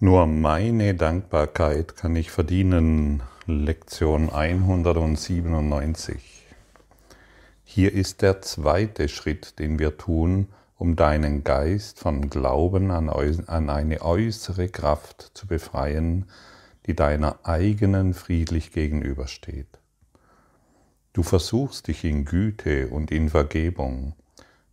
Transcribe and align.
Nur 0.00 0.26
meine 0.26 0.94
Dankbarkeit 0.94 1.96
kann 1.96 2.16
ich 2.16 2.32
verdienen. 2.32 3.22
Lektion 3.46 4.28
197. 4.28 6.48
Hier 7.62 7.92
ist 7.92 8.20
der 8.20 8.42
zweite 8.42 9.08
Schritt, 9.08 9.60
den 9.60 9.78
wir 9.78 9.96
tun, 9.96 10.48
um 10.76 10.96
deinen 10.96 11.44
Geist 11.44 12.00
vom 12.00 12.28
Glauben 12.28 12.90
an, 12.90 13.08
eine 13.08 14.02
äußere 14.02 14.68
Kraft 14.68 15.30
zu 15.34 15.46
befreien, 15.46 16.24
die 16.86 16.96
deiner 16.96 17.38
eigenen 17.44 18.14
friedlich 18.14 18.72
gegenübersteht. 18.72 19.78
Du 21.12 21.22
versuchst 21.22 21.86
dich 21.86 22.02
in 22.02 22.24
Güte 22.24 22.88
und 22.88 23.12
in 23.12 23.28
Vergebung, 23.28 24.16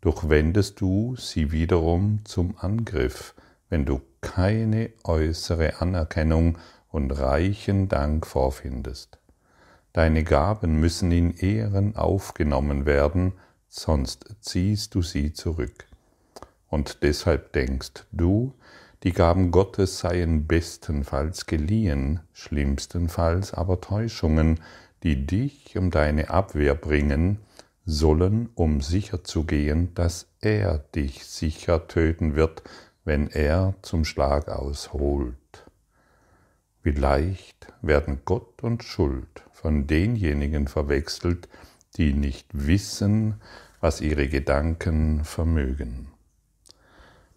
doch 0.01 0.29
wendest 0.29 0.81
du 0.81 1.15
sie 1.15 1.51
wiederum 1.51 2.21
zum 2.23 2.55
Angriff, 2.57 3.35
wenn 3.71 3.85
du 3.85 4.01
keine 4.19 4.91
äußere 5.05 5.81
Anerkennung 5.81 6.57
und 6.89 7.09
reichen 7.11 7.87
Dank 7.87 8.27
vorfindest. 8.27 9.17
Deine 9.93 10.23
Gaben 10.23 10.79
müssen 10.79 11.11
in 11.11 11.35
Ehren 11.37 11.95
aufgenommen 11.95 12.85
werden, 12.85 13.31
sonst 13.69 14.35
ziehst 14.41 14.93
du 14.93 15.01
sie 15.01 15.31
zurück. 15.33 15.85
Und 16.69 17.01
deshalb 17.01 17.53
denkst 17.53 18.05
du, 18.11 18.53
die 19.03 19.13
Gaben 19.13 19.51
Gottes 19.51 19.99
seien 19.99 20.47
bestenfalls 20.47 21.45
geliehen, 21.45 22.19
schlimmstenfalls 22.33 23.53
aber 23.53 23.79
Täuschungen, 23.79 24.59
die 25.03 25.25
dich 25.25 25.77
um 25.77 25.91
deine 25.91 26.29
Abwehr 26.29 26.75
bringen, 26.75 27.39
sollen, 27.85 28.49
um 28.53 28.81
sicherzugehen, 28.81 29.93
dass 29.95 30.27
er 30.41 30.79
dich 30.93 31.25
sicher 31.25 31.87
töten 31.87 32.35
wird, 32.35 32.63
wenn 33.03 33.27
er 33.29 33.75
zum 33.81 34.05
Schlag 34.05 34.49
ausholt. 34.49 35.35
Wie 36.83 36.91
leicht 36.91 37.67
werden 37.81 38.21
Gott 38.25 38.63
und 38.63 38.83
Schuld 38.83 39.43
von 39.51 39.87
denjenigen 39.87 40.67
verwechselt, 40.67 41.47
die 41.97 42.13
nicht 42.13 42.47
wissen, 42.53 43.41
was 43.79 44.01
ihre 44.01 44.27
Gedanken 44.27 45.23
vermögen. 45.23 46.07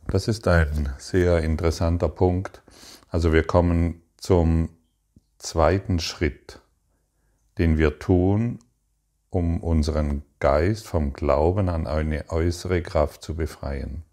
Das 0.06 0.28
ist 0.28 0.46
ein 0.48 0.92
sehr 0.98 1.42
interessanter 1.42 2.08
Punkt. 2.08 2.62
Also 3.08 3.32
wir 3.32 3.44
kommen 3.44 4.02
zum 4.16 4.68
zweiten 5.38 5.98
Schritt, 5.98 6.60
den 7.58 7.78
wir 7.78 7.98
tun, 7.98 8.58
um 9.30 9.62
unseren 9.62 10.22
Geist 10.40 10.86
vom 10.86 11.12
Glauben 11.12 11.68
an 11.68 11.86
eine 11.86 12.30
äußere 12.30 12.82
Kraft 12.82 13.22
zu 13.22 13.34
befreien. 13.34 14.04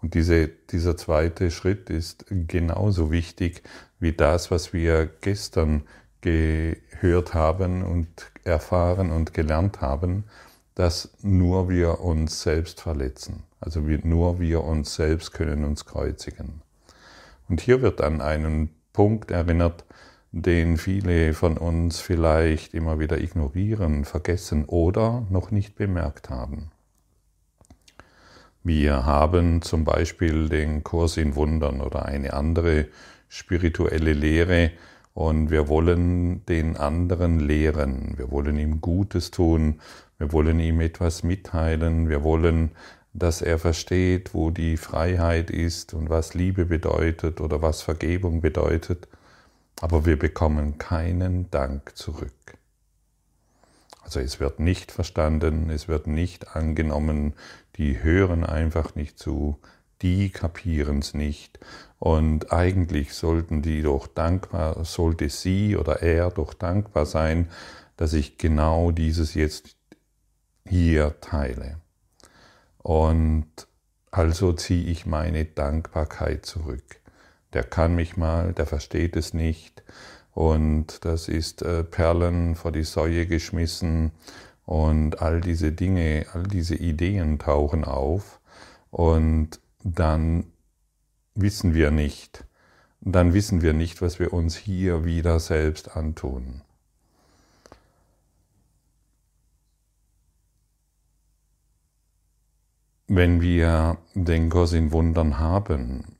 Und 0.00 0.14
diese, 0.14 0.48
dieser 0.48 0.96
zweite 0.96 1.50
Schritt 1.50 1.90
ist 1.90 2.26
genauso 2.28 3.10
wichtig 3.10 3.62
wie 3.98 4.12
das, 4.12 4.50
was 4.50 4.72
wir 4.72 5.06
gestern 5.20 5.82
gehört 6.20 7.34
haben 7.34 7.82
und 7.82 8.08
erfahren 8.44 9.10
und 9.10 9.34
gelernt 9.34 9.80
haben, 9.80 10.24
dass 10.74 11.10
nur 11.22 11.68
wir 11.68 12.00
uns 12.00 12.42
selbst 12.42 12.80
verletzen. 12.80 13.42
Also 13.60 13.88
wir, 13.88 14.00
nur 14.04 14.38
wir 14.38 14.62
uns 14.62 14.94
selbst 14.94 15.32
können 15.32 15.64
uns 15.64 15.84
kreuzigen. 15.84 16.62
Und 17.48 17.60
hier 17.60 17.82
wird 17.82 18.00
an 18.00 18.20
einen 18.20 18.70
Punkt 18.92 19.30
erinnert, 19.30 19.84
den 20.30 20.76
viele 20.76 21.32
von 21.34 21.56
uns 21.56 22.00
vielleicht 22.00 22.74
immer 22.74 22.98
wieder 22.98 23.18
ignorieren, 23.18 24.04
vergessen 24.04 24.66
oder 24.66 25.26
noch 25.30 25.50
nicht 25.50 25.74
bemerkt 25.74 26.30
haben. 26.30 26.70
Wir 28.64 29.06
haben 29.06 29.62
zum 29.62 29.84
Beispiel 29.84 30.48
den 30.48 30.84
Kurs 30.84 31.16
in 31.16 31.36
Wundern 31.36 31.80
oder 31.80 32.06
eine 32.06 32.32
andere 32.32 32.86
spirituelle 33.28 34.12
Lehre 34.12 34.72
und 35.14 35.50
wir 35.50 35.68
wollen 35.68 36.44
den 36.46 36.76
anderen 36.76 37.40
lehren, 37.40 38.14
wir 38.16 38.30
wollen 38.30 38.58
ihm 38.58 38.80
Gutes 38.80 39.30
tun, 39.30 39.80
wir 40.18 40.32
wollen 40.32 40.60
ihm 40.60 40.80
etwas 40.80 41.22
mitteilen, 41.22 42.08
wir 42.08 42.22
wollen, 42.24 42.70
dass 43.12 43.42
er 43.42 43.58
versteht, 43.58 44.34
wo 44.34 44.50
die 44.50 44.76
Freiheit 44.76 45.50
ist 45.50 45.94
und 45.94 46.10
was 46.10 46.34
Liebe 46.34 46.66
bedeutet 46.66 47.40
oder 47.40 47.62
was 47.62 47.82
Vergebung 47.82 48.40
bedeutet, 48.40 49.08
aber 49.80 50.06
wir 50.06 50.18
bekommen 50.18 50.78
keinen 50.78 51.50
Dank 51.50 51.96
zurück. 51.96 52.57
Also 54.08 54.20
es 54.20 54.40
wird 54.40 54.58
nicht 54.58 54.90
verstanden, 54.90 55.68
es 55.68 55.86
wird 55.86 56.06
nicht 56.06 56.56
angenommen, 56.56 57.34
die 57.76 58.02
hören 58.02 58.42
einfach 58.42 58.94
nicht 58.94 59.18
zu, 59.18 59.58
die 60.00 60.30
kapieren 60.30 61.00
es 61.00 61.12
nicht. 61.12 61.60
Und 61.98 62.50
eigentlich 62.50 63.12
sollten 63.12 63.60
die 63.60 63.82
doch 63.82 64.06
dankbar, 64.06 64.82
sollte 64.86 65.28
sie 65.28 65.76
oder 65.76 66.00
er 66.00 66.30
doch 66.30 66.54
dankbar 66.54 67.04
sein, 67.04 67.50
dass 67.98 68.14
ich 68.14 68.38
genau 68.38 68.92
dieses 68.92 69.34
jetzt 69.34 69.76
hier 70.66 71.20
teile. 71.20 71.76
Und 72.78 73.46
also 74.10 74.54
ziehe 74.54 74.90
ich 74.90 75.04
meine 75.04 75.44
Dankbarkeit 75.44 76.46
zurück. 76.46 77.02
Der 77.52 77.62
kann 77.62 77.94
mich 77.94 78.16
mal, 78.16 78.54
der 78.54 78.64
versteht 78.64 79.16
es 79.16 79.34
nicht, 79.34 79.82
und 80.38 81.04
das 81.04 81.26
ist 81.26 81.62
äh, 81.62 81.82
Perlen 81.82 82.54
vor 82.54 82.70
die 82.70 82.84
Säue 82.84 83.26
geschmissen. 83.26 84.12
Und 84.64 85.20
all 85.20 85.40
diese 85.40 85.72
Dinge, 85.72 86.26
all 86.32 86.44
diese 86.44 86.76
Ideen 86.76 87.40
tauchen 87.40 87.82
auf. 87.82 88.38
Und 88.92 89.58
dann 89.82 90.44
wissen 91.34 91.74
wir 91.74 91.90
nicht, 91.90 92.44
dann 93.00 93.34
wissen 93.34 93.62
wir 93.62 93.72
nicht, 93.72 94.00
was 94.00 94.20
wir 94.20 94.32
uns 94.32 94.54
hier 94.54 95.04
wieder 95.04 95.40
selbst 95.40 95.96
antun. 95.96 96.62
Wenn 103.08 103.40
wir 103.40 103.98
den 104.14 104.50
Kurs 104.50 104.72
in 104.72 104.92
Wundern 104.92 105.40
haben, 105.40 106.16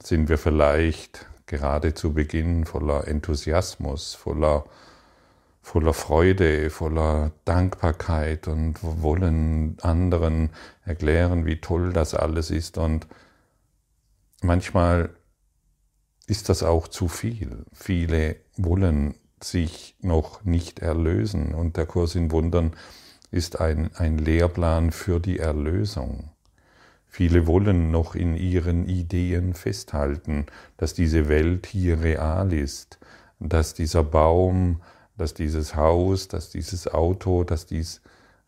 sind 0.00 0.28
wir 0.28 0.38
vielleicht 0.38 1.26
gerade 1.46 1.94
zu 1.94 2.12
Beginn 2.12 2.64
voller 2.64 3.06
Enthusiasmus, 3.08 4.14
voller, 4.14 4.64
voller 5.62 5.94
Freude, 5.94 6.70
voller 6.70 7.32
Dankbarkeit 7.44 8.48
und 8.48 8.78
wollen 8.82 9.78
anderen 9.80 10.50
erklären, 10.84 11.46
wie 11.46 11.60
toll 11.60 11.92
das 11.92 12.14
alles 12.14 12.50
ist. 12.50 12.78
Und 12.78 13.06
manchmal 14.42 15.10
ist 16.26 16.48
das 16.48 16.62
auch 16.62 16.88
zu 16.88 17.08
viel. 17.08 17.64
Viele 17.72 18.36
wollen 18.56 19.14
sich 19.42 19.96
noch 20.00 20.44
nicht 20.44 20.80
erlösen 20.80 21.54
und 21.54 21.76
der 21.76 21.86
Kurs 21.86 22.14
in 22.14 22.30
Wundern 22.32 22.74
ist 23.30 23.60
ein, 23.60 23.94
ein 23.96 24.18
Lehrplan 24.18 24.92
für 24.92 25.20
die 25.20 25.38
Erlösung. 25.38 26.30
Viele 27.16 27.46
wollen 27.46 27.90
noch 27.90 28.14
in 28.14 28.36
ihren 28.36 28.86
Ideen 28.86 29.54
festhalten, 29.54 30.44
dass 30.76 30.92
diese 30.92 31.30
Welt 31.30 31.64
hier 31.64 32.02
real 32.02 32.52
ist, 32.52 32.98
dass 33.40 33.72
dieser 33.72 34.04
Baum, 34.04 34.82
dass 35.16 35.32
dieses 35.32 35.74
Haus, 35.76 36.28
dass 36.28 36.50
dieses 36.50 36.92
Auto, 36.92 37.42
dass 37.42 37.64
dies 37.64 38.02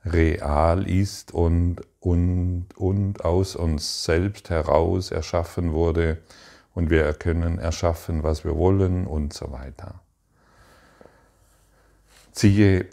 real 0.04 0.86
ist 0.86 1.32
und, 1.32 1.76
und, 1.98 2.66
und 2.76 3.24
aus 3.24 3.56
uns 3.56 4.04
selbst 4.04 4.50
heraus 4.50 5.12
erschaffen 5.12 5.72
wurde 5.72 6.18
und 6.74 6.90
wir 6.90 7.14
können 7.14 7.58
erschaffen, 7.58 8.22
was 8.22 8.44
wir 8.44 8.54
wollen 8.54 9.06
und 9.06 9.32
so 9.32 9.50
weiter. 9.50 10.02
Ziehe, 12.32 12.84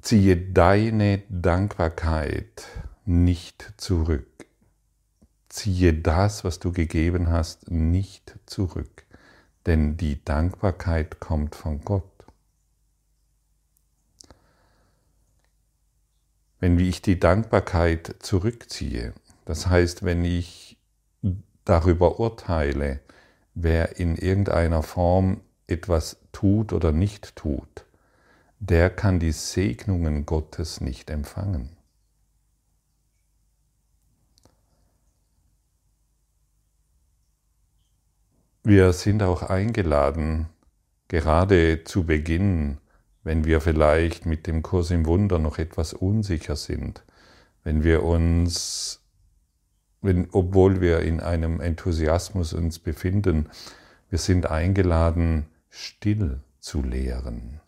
ziehe 0.00 0.36
deine 0.36 1.24
Dankbarkeit 1.28 2.68
nicht 3.04 3.74
zurück. 3.76 4.46
Ziehe 5.48 5.94
das, 5.94 6.44
was 6.44 6.58
du 6.60 6.72
gegeben 6.72 7.28
hast, 7.28 7.70
nicht 7.70 8.38
zurück, 8.46 9.04
denn 9.66 9.96
die 9.96 10.24
Dankbarkeit 10.24 11.18
kommt 11.18 11.56
von 11.56 11.80
Gott. 11.80 12.04
Wenn 16.60 16.78
ich 16.78 17.02
die 17.02 17.18
Dankbarkeit 17.18 18.16
zurückziehe, 18.20 19.14
das 19.46 19.66
heißt, 19.66 20.04
wenn 20.04 20.24
ich 20.24 20.78
darüber 21.64 22.20
urteile, 22.20 23.00
wer 23.54 23.98
in 23.98 24.16
irgendeiner 24.16 24.82
Form 24.82 25.40
etwas 25.66 26.18
tut 26.32 26.72
oder 26.72 26.92
nicht 26.92 27.34
tut, 27.34 27.86
der 28.58 28.90
kann 28.90 29.18
die 29.18 29.32
Segnungen 29.32 30.26
Gottes 30.26 30.80
nicht 30.80 31.08
empfangen. 31.10 31.79
Wir 38.62 38.92
sind 38.92 39.22
auch 39.22 39.42
eingeladen, 39.42 40.46
gerade 41.08 41.84
zu 41.84 42.04
Beginn, 42.04 42.78
wenn 43.24 43.44
wir 43.44 43.60
vielleicht 43.60 44.26
mit 44.26 44.46
dem 44.46 44.62
Kurs 44.62 44.90
im 44.90 45.06
Wunder 45.06 45.38
noch 45.38 45.58
etwas 45.58 45.94
unsicher 45.94 46.56
sind, 46.56 47.04
wenn 47.64 47.84
wir 47.84 48.02
uns 48.02 49.00
wenn, 50.02 50.28
obwohl 50.32 50.80
wir 50.80 51.00
in 51.00 51.20
einem 51.20 51.60
Enthusiasmus 51.60 52.52
uns 52.52 52.78
befinden, 52.78 53.50
wir 54.08 54.18
sind 54.18 54.50
eingeladen, 54.50 55.46
still 55.68 56.40
zu 56.58 56.82
lehren. 56.82 57.60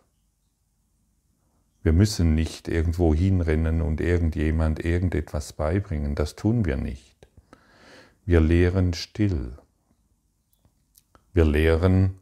Wir 1.83 1.93
müssen 1.93 2.35
nicht 2.35 2.69
irgendwo 2.69 3.15
hinrennen 3.15 3.83
und 3.83 4.01
irgendjemand 4.01 4.85
irgendetwas 4.85 5.53
beibringen, 5.53 6.15
das 6.15 6.37
tun 6.37 6.65
wir 6.65 6.77
nicht. 6.77 7.29
Wir 8.25 8.41
lehren 8.41 8.95
still. 8.95 9.59
Wir 11.33 11.45
lehren 11.45 12.19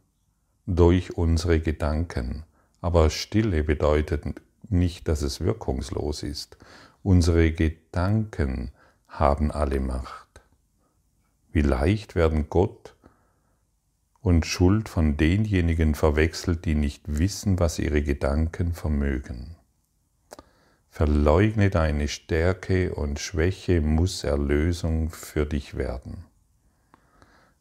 durch 0.65 1.17
unsere 1.17 1.59
Gedanken. 1.59 2.43
Aber 2.79 3.09
Stille 3.09 3.63
bedeutet 3.63 4.23
nicht, 4.69 5.07
dass 5.07 5.21
es 5.21 5.41
wirkungslos 5.41 6.23
ist. 6.23 6.57
Unsere 7.03 7.51
Gedanken 7.51 8.71
haben 9.07 9.51
alle 9.51 9.79
Macht. 9.79 10.41
Wie 11.51 11.61
leicht 11.61 12.15
werden 12.15 12.49
Gott 12.49 12.95
und 14.21 14.45
Schuld 14.45 14.87
von 14.87 15.17
denjenigen 15.17 15.95
verwechselt, 15.95 16.65
die 16.65 16.75
nicht 16.75 17.03
wissen, 17.19 17.59
was 17.59 17.79
ihre 17.79 18.03
Gedanken 18.03 18.73
vermögen. 18.73 19.57
Verleugne 20.89 21.69
deine 21.69 22.07
Stärke 22.07 22.93
und 22.93 23.19
Schwäche 23.19 23.81
muss 23.81 24.23
Erlösung 24.23 25.09
für 25.09 25.45
dich 25.45 25.75
werden. 25.75 26.25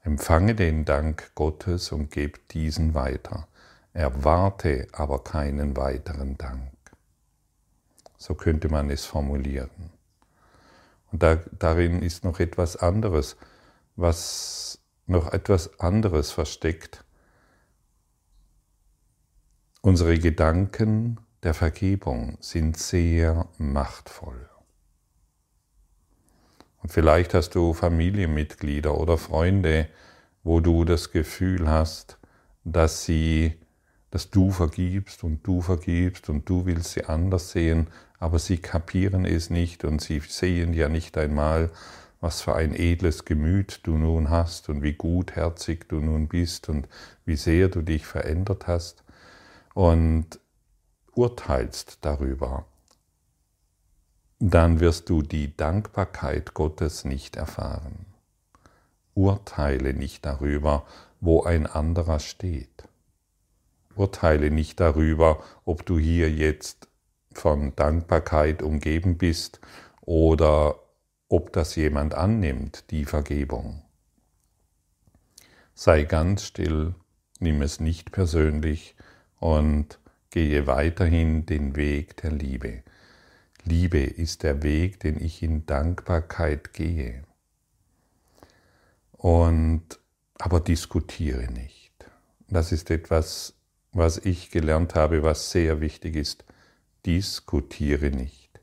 Empfange 0.03 0.55
den 0.55 0.85
Dank 0.85 1.35
Gottes 1.35 1.93
und 1.93 2.11
gebe 2.11 2.41
diesen 2.51 2.95
weiter. 2.95 3.49
Erwarte 3.93 4.89
aber 4.93 5.23
keinen 5.25 5.77
weiteren 5.77 6.39
Dank. 6.39 6.73
So 8.17 8.35
könnte 8.35 8.69
man 8.69 8.91
es 8.91 9.05
formulieren. 9.05 9.91
Und 11.13 11.23
da, 11.23 11.37
darin 11.59 12.03
ist 12.03 12.25
noch 12.25 12.41
etwas 12.41 12.77
anderes, 12.77 13.37
was 13.97 14.79
noch 15.07 15.33
etwas 15.33 15.81
anderes 15.81 16.31
versteckt. 16.31 17.05
Unsere 19.83 20.19
Gedanken 20.19 21.19
der 21.43 21.55
Vergebung 21.55 22.37
sind 22.41 22.77
sehr 22.77 23.49
machtvoll. 23.57 24.50
Und 26.83 26.93
vielleicht 26.93 27.35
hast 27.35 27.55
du 27.55 27.75
Familienmitglieder 27.75 28.99
oder 28.99 29.19
Freunde, 29.19 29.89
wo 30.43 30.61
du 30.61 30.85
das 30.85 31.11
Gefühl 31.11 31.69
hast, 31.69 32.19
dass 32.65 33.05
sie, 33.05 33.55
dass 34.11 34.31
du 34.31 34.51
vergibst 34.51 35.23
und 35.25 35.47
du 35.47 35.61
vergibst 35.61 36.29
und 36.29 36.49
du 36.49 36.67
willst 36.67 36.93
sie 36.93 37.05
anders 37.05 37.51
sehen, 37.51 37.89
aber 38.19 38.39
sie 38.39 38.59
kapieren 38.59 39.25
es 39.25 39.51
nicht 39.51 39.85
und 39.85 40.01
sie 40.01 40.21
sehen 40.21 40.73
ja 40.73 40.89
nicht 40.89 41.17
einmal, 41.19 41.71
was 42.21 42.43
für 42.43 42.55
ein 42.55 42.75
edles 42.75 43.25
Gemüt 43.25 43.81
du 43.85 43.97
nun 43.97 44.29
hast 44.29 44.69
und 44.69 44.83
wie 44.83 44.93
gutherzig 44.93 45.89
du 45.89 46.01
nun 46.01 46.29
bist 46.29 46.69
und 46.69 46.87
wie 47.25 47.37
sehr 47.37 47.69
du 47.69 47.81
dich 47.81 48.07
verändert 48.07 48.67
hast. 48.67 49.05
Und 49.73 50.39
urteilst 51.13 51.99
darüber 52.03 52.67
dann 54.41 54.81
wirst 54.81 55.11
du 55.11 55.21
die 55.21 55.55
Dankbarkeit 55.55 56.55
Gottes 56.55 57.05
nicht 57.05 57.37
erfahren. 57.37 58.07
Urteile 59.13 59.93
nicht 59.93 60.25
darüber, 60.25 60.87
wo 61.21 61.43
ein 61.43 61.67
anderer 61.67 62.21
steht. 62.21 62.89
Urteile 63.95 64.51
nicht 64.51 64.81
darüber, 64.81 65.45
ob 65.67 65.85
du 65.85 65.99
hier 65.99 66.31
jetzt 66.31 66.89
von 67.35 67.77
Dankbarkeit 67.77 68.63
umgeben 68.63 69.19
bist 69.19 69.61
oder 70.01 70.77
ob 71.29 71.53
das 71.53 71.77
jemand 71.77 72.15
annimmt, 72.15 72.91
die 72.91 73.05
Vergebung. 73.05 73.83
Sei 75.75 76.05
ganz 76.05 76.45
still, 76.45 76.95
nimm 77.41 77.61
es 77.61 77.79
nicht 77.79 78.11
persönlich 78.11 78.97
und 79.39 79.99
gehe 80.31 80.67
weiterhin 80.67 81.45
den 81.45 81.77
Weg 81.77 82.17
der 82.23 82.33
Liebe. 82.33 82.83
Liebe 83.65 83.99
ist 83.99 84.43
der 84.43 84.63
Weg, 84.63 85.01
den 85.01 85.23
ich 85.23 85.43
in 85.43 85.67
Dankbarkeit 85.67 86.73
gehe. 86.73 87.25
Und 89.13 90.01
aber 90.39 90.61
diskutiere 90.61 91.53
nicht. 91.53 91.93
Das 92.49 92.73
ist 92.73 92.91
etwas, 92.91 93.55
was 93.93 94.19
ich 94.19 94.51
gelernt 94.51 94.95
habe, 94.95 95.23
was 95.23 95.51
sehr 95.51 95.81
wichtig 95.81 96.17
ist. 96.17 96.45
Diskutiere 97.05 98.11
nicht. 98.11 98.61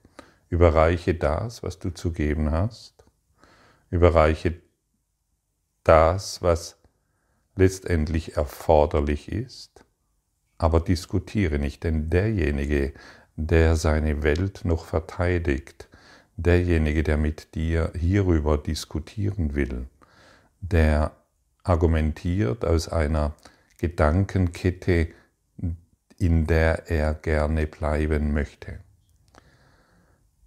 Überreiche 0.49 1.13
das, 1.13 1.63
was 1.63 1.79
du 1.79 1.94
zu 1.94 2.11
geben 2.11 2.51
hast. 2.51 3.05
Überreiche 3.89 4.61
das, 5.83 6.41
was 6.41 6.77
letztendlich 7.55 8.38
erforderlich 8.38 9.31
ist. 9.31 9.83
Aber 10.57 10.79
diskutiere 10.79 11.59
nicht, 11.59 11.83
denn 11.83 12.09
derjenige, 12.09 12.94
der 13.37 13.75
seine 13.75 14.23
Welt 14.23 14.65
noch 14.65 14.85
verteidigt, 14.85 15.87
derjenige, 16.35 17.03
der 17.03 17.17
mit 17.17 17.55
dir 17.55 17.93
hierüber 17.95 18.57
diskutieren 18.57 19.55
will, 19.55 19.87
der 20.59 21.15
argumentiert 21.63 22.65
aus 22.65 22.89
einer 22.89 23.35
Gedankenkette, 23.77 25.09
in 26.17 26.47
der 26.47 26.89
er 26.89 27.13
gerne 27.13 27.67
bleiben 27.67 28.33
möchte. 28.33 28.79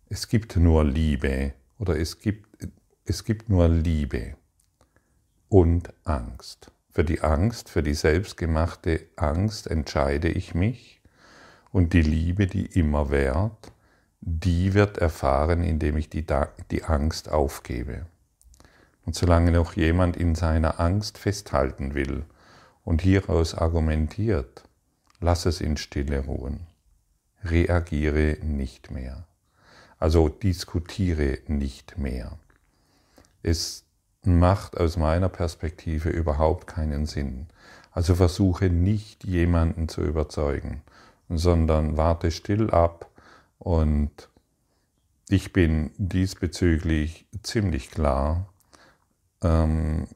Es 0.09 0.29
gibt 0.29 0.57
nur 0.57 0.85
Liebe 0.85 1.53
oder 1.79 1.97
es 1.97 2.19
gibt, 2.19 2.49
es 3.05 3.25
gibt 3.25 3.49
nur 3.49 3.69
Liebe 3.69 4.35
und 5.49 5.93
Angst. 6.03 6.73
Für 6.91 7.05
die 7.05 7.21
Angst, 7.21 7.69
für 7.69 7.85
die 7.85 7.95
selbstgemachte 7.95 9.07
Angst 9.15 9.69
entscheide 9.69 10.29
ich 10.29 10.55
mich 10.55 11.00
und 11.73 11.93
die 11.93 12.03
Liebe, 12.03 12.47
die 12.47 12.67
immer 12.67 13.11
währt, 13.11 13.73
die 14.21 14.75
wird 14.75 14.99
erfahren, 14.99 15.63
indem 15.63 15.97
ich 15.97 16.11
die, 16.11 16.27
die 16.71 16.85
Angst 16.85 17.31
aufgebe. 17.31 18.07
Und 19.07 19.15
solange 19.15 19.51
noch 19.51 19.75
jemand 19.75 20.17
in 20.17 20.35
seiner 20.35 20.79
Angst 20.79 21.17
festhalten 21.17 21.95
will 21.95 22.25
und 22.85 23.03
hieraus 23.03 23.55
argumentiert, 23.55 24.63
lass 25.21 25.47
es 25.47 25.61
in 25.61 25.77
Stille 25.77 26.25
ruhen. 26.27 26.67
Reagiere 27.43 28.37
nicht 28.43 28.91
mehr. 28.91 29.27
Also 29.99 30.29
diskutiere 30.29 31.39
nicht 31.47 31.97
mehr. 31.97 32.39
Es 33.43 33.85
macht 34.23 34.77
aus 34.77 34.99
meiner 34.99 35.31
Perspektive 35.31 36.11
überhaupt 36.11 36.67
keinen 36.67 37.07
Sinn. 37.07 37.47
Also 37.91 38.15
versuche 38.15 38.69
nicht 38.69 39.25
jemanden 39.25 39.89
zu 39.89 40.03
überzeugen 40.03 40.83
sondern 41.31 41.97
warte 41.97 42.31
still 42.31 42.71
ab 42.71 43.11
und 43.59 44.29
ich 45.29 45.53
bin 45.53 45.93
diesbezüglich 45.97 47.27
ziemlich 47.43 47.91
klar. 47.91 48.53
Ähm, 49.43 50.09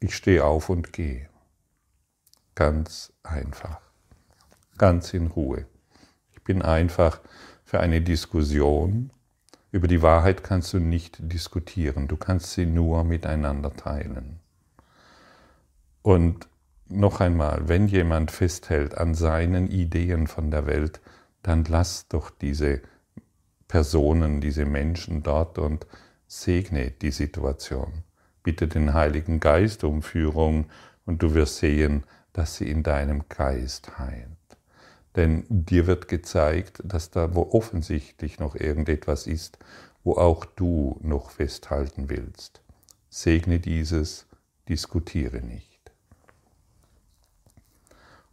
ich 0.00 0.16
stehe 0.16 0.44
auf 0.44 0.68
und 0.68 0.92
gehe. 0.92 1.28
Ganz 2.56 3.12
einfach. 3.22 3.80
Ganz 4.78 5.14
in 5.14 5.28
Ruhe. 5.28 5.66
Ich 6.32 6.42
bin 6.42 6.60
einfach 6.62 7.20
für 7.64 7.78
eine 7.78 8.02
Diskussion. 8.02 9.12
Über 9.70 9.86
die 9.86 10.02
Wahrheit 10.02 10.42
kannst 10.42 10.72
du 10.72 10.80
nicht 10.80 11.18
diskutieren. 11.20 12.08
Du 12.08 12.16
kannst 12.16 12.52
sie 12.52 12.66
nur 12.66 13.04
miteinander 13.04 13.74
teilen. 13.74 14.40
Und 16.02 16.48
noch 16.88 17.20
einmal, 17.20 17.68
wenn 17.68 17.88
jemand 17.88 18.30
festhält 18.30 18.96
an 18.96 19.14
seinen 19.14 19.68
Ideen 19.68 20.26
von 20.26 20.50
der 20.50 20.66
Welt, 20.66 21.00
dann 21.42 21.64
lass 21.64 22.08
doch 22.08 22.30
diese 22.30 22.80
Personen, 23.68 24.40
diese 24.40 24.64
Menschen 24.64 25.22
dort 25.22 25.58
und 25.58 25.86
segne 26.26 26.90
die 26.90 27.10
Situation. 27.10 28.04
Bitte 28.42 28.68
den 28.68 28.94
Heiligen 28.94 29.40
Geist 29.40 29.84
um 29.84 30.02
Führung 30.02 30.66
und 31.04 31.22
du 31.22 31.34
wirst 31.34 31.58
sehen, 31.58 32.04
dass 32.32 32.56
sie 32.56 32.70
in 32.70 32.82
deinem 32.82 33.28
Geist 33.28 33.98
heilt. 33.98 34.28
Denn 35.16 35.44
dir 35.48 35.86
wird 35.86 36.08
gezeigt, 36.08 36.80
dass 36.84 37.10
da, 37.10 37.34
wo 37.34 37.50
offensichtlich 37.52 38.38
noch 38.38 38.54
irgendetwas 38.54 39.26
ist, 39.26 39.58
wo 40.04 40.12
auch 40.14 40.44
du 40.44 40.98
noch 41.02 41.30
festhalten 41.30 42.08
willst. 42.08 42.62
Segne 43.10 43.58
dieses, 43.58 44.26
diskutiere 44.68 45.40
nicht. 45.40 45.67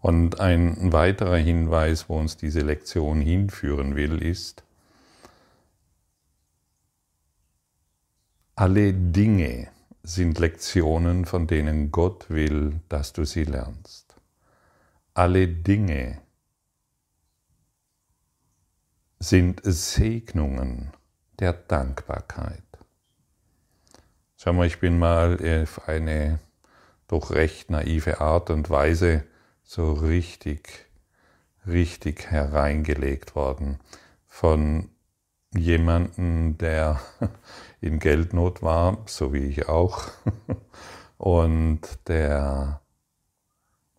Und 0.05 0.39
ein 0.39 0.93
weiterer 0.93 1.37
Hinweis, 1.37 2.09
wo 2.09 2.19
uns 2.19 2.37
diese 2.37 2.59
Lektion 2.59 3.21
hinführen 3.21 3.95
will, 3.95 4.21
ist, 4.21 4.63
alle 8.55 8.93
Dinge 8.93 9.67
sind 10.03 10.37
Lektionen, 10.37 11.25
von 11.25 11.47
denen 11.47 11.91
Gott 11.91 12.29
will, 12.29 12.81
dass 12.87 13.13
du 13.13 13.25
sie 13.25 13.45
lernst. 13.45 14.15
Alle 15.15 15.47
Dinge 15.47 16.21
sind 19.17 19.59
Segnungen 19.63 20.91
der 21.39 21.53
Dankbarkeit. 21.53 22.61
Schau 24.37 24.53
mal, 24.53 24.67
ich 24.67 24.79
bin 24.79 24.99
mal 24.99 25.63
auf 25.63 25.89
eine 25.89 26.37
doch 27.07 27.31
recht 27.31 27.71
naive 27.71 28.21
Art 28.21 28.51
und 28.51 28.69
Weise 28.69 29.23
so 29.65 29.93
richtig, 29.93 30.85
richtig 31.67 32.29
hereingelegt 32.29 33.35
worden 33.35 33.79
von 34.27 34.89
jemanden, 35.53 36.57
der 36.57 37.01
in 37.81 37.99
Geldnot 37.99 38.61
war, 38.61 38.99
so 39.07 39.33
wie 39.33 39.45
ich 39.45 39.67
auch, 39.67 40.03
und 41.17 41.81
der 42.07 42.81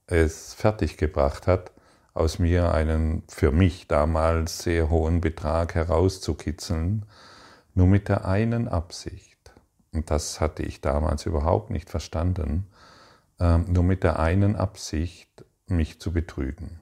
es 0.06 0.54
fertiggebracht 0.54 1.46
hat, 1.46 1.72
aus 2.14 2.38
mir 2.38 2.72
einen 2.72 3.24
für 3.28 3.50
mich 3.50 3.88
damals 3.88 4.60
sehr 4.60 4.88
hohen 4.88 5.20
Betrag 5.20 5.74
herauszukitzeln, 5.74 7.04
nur 7.74 7.88
mit 7.88 8.08
der 8.08 8.24
einen 8.24 8.68
Absicht, 8.68 9.36
und 9.92 10.10
das 10.10 10.40
hatte 10.40 10.62
ich 10.62 10.80
damals 10.80 11.26
überhaupt 11.26 11.70
nicht 11.70 11.90
verstanden, 11.90 12.66
ähm, 13.40 13.64
nur 13.68 13.82
mit 13.82 14.02
der 14.02 14.18
einen 14.18 14.56
Absicht, 14.56 15.45
mich 15.68 16.00
zu 16.00 16.12
betrügen. 16.12 16.80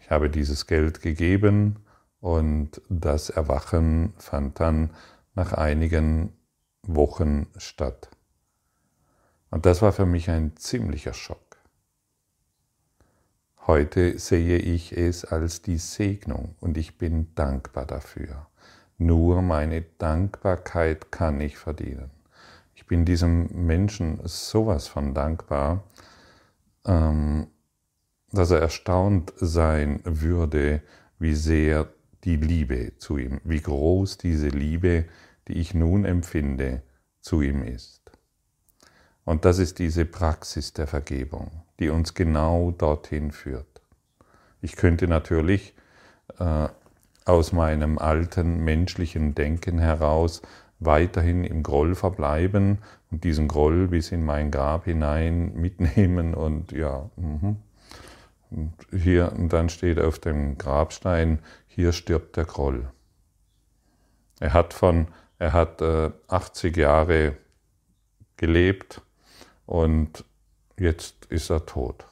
Ich 0.00 0.10
habe 0.10 0.30
dieses 0.30 0.66
Geld 0.66 1.02
gegeben 1.02 1.84
und 2.20 2.80
das 2.88 3.30
Erwachen 3.30 4.14
fand 4.18 4.60
dann 4.60 4.90
nach 5.34 5.52
einigen 5.52 6.32
Wochen 6.82 7.48
statt. 7.56 8.08
Und 9.50 9.66
das 9.66 9.82
war 9.82 9.92
für 9.92 10.06
mich 10.06 10.30
ein 10.30 10.56
ziemlicher 10.56 11.12
Schock. 11.12 11.56
Heute 13.66 14.18
sehe 14.18 14.58
ich 14.58 14.96
es 14.96 15.24
als 15.24 15.60
die 15.60 15.78
Segnung 15.78 16.54
und 16.60 16.76
ich 16.76 16.98
bin 16.98 17.34
dankbar 17.34 17.84
dafür. 17.84 18.46
Nur 18.98 19.42
meine 19.42 19.82
Dankbarkeit 19.82 21.10
kann 21.10 21.40
ich 21.40 21.58
verdienen. 21.58 22.10
Ich 22.76 22.86
bin 22.86 23.04
diesem 23.04 23.66
Menschen 23.66 24.20
sowas 24.24 24.86
von 24.86 25.14
dankbar, 25.14 25.82
ähm, 26.86 27.48
dass 28.32 28.50
er 28.50 28.60
erstaunt 28.60 29.32
sein 29.36 30.00
würde, 30.04 30.82
wie 31.18 31.34
sehr 31.34 31.88
die 32.24 32.36
Liebe 32.36 32.96
zu 32.98 33.18
ihm, 33.18 33.40
wie 33.44 33.60
groß 33.60 34.18
diese 34.18 34.48
Liebe, 34.48 35.06
die 35.48 35.54
ich 35.54 35.74
nun 35.74 36.04
empfinde, 36.04 36.82
zu 37.20 37.40
ihm 37.40 37.62
ist. 37.62 38.10
Und 39.24 39.44
das 39.44 39.58
ist 39.58 39.78
diese 39.78 40.04
Praxis 40.04 40.72
der 40.72 40.86
Vergebung, 40.86 41.50
die 41.80 41.88
uns 41.88 42.14
genau 42.14 42.70
dorthin 42.70 43.32
führt. 43.32 43.82
Ich 44.60 44.76
könnte 44.76 45.08
natürlich 45.08 45.74
äh, 46.38 46.68
aus 47.24 47.52
meinem 47.52 47.98
alten 47.98 48.64
menschlichen 48.64 49.34
Denken 49.34 49.78
heraus 49.78 50.42
weiterhin 50.78 51.44
im 51.44 51.62
Groll 51.62 51.94
verbleiben 51.94 52.78
und 53.10 53.24
diesen 53.24 53.48
Groll 53.48 53.88
bis 53.88 54.12
in 54.12 54.24
mein 54.24 54.50
Grab 54.50 54.84
hinein 54.84 55.54
mitnehmen 55.60 56.34
und 56.34 56.72
ja, 56.72 57.10
mh. 57.16 57.56
und 58.50 58.72
hier 58.92 59.32
und 59.32 59.52
dann 59.52 59.68
steht 59.68 59.98
auf 59.98 60.18
dem 60.18 60.58
Grabstein, 60.58 61.40
hier 61.66 61.92
stirbt 61.92 62.36
der 62.36 62.44
Groll. 62.44 62.88
Er 64.38 64.52
hat 64.52 64.74
von, 64.74 65.08
er 65.38 65.52
hat 65.52 65.80
äh, 65.80 66.10
80 66.28 66.76
Jahre 66.76 67.36
gelebt 68.36 69.00
und 69.64 70.24
jetzt 70.78 71.26
ist 71.26 71.50
er 71.50 71.64
tot. 71.64 72.06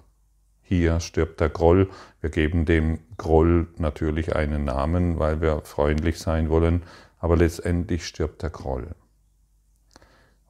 Hier 0.62 0.98
stirbt 1.00 1.40
der 1.40 1.50
Groll. 1.50 1.90
Wir 2.22 2.30
geben 2.30 2.64
dem 2.64 2.98
Groll 3.18 3.68
natürlich 3.76 4.34
einen 4.34 4.64
Namen, 4.64 5.18
weil 5.18 5.42
wir 5.42 5.60
freundlich 5.60 6.18
sein 6.18 6.48
wollen, 6.48 6.82
aber 7.24 7.38
letztendlich 7.38 8.06
stirbt 8.06 8.42
der 8.42 8.50
Groll. 8.50 8.94